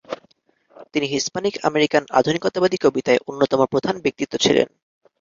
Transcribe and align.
তিনি 0.93 1.05
Hispanic 1.07 1.55
American 1.63 2.03
আধুনিকতাবাদী 2.11 2.77
কবিতায় 2.77 3.23
অন্যতম 3.27 3.59
প্রধান 3.65 3.95
ব্যক্তিত্ব 3.99 4.33
ছিলেন। 4.37 4.67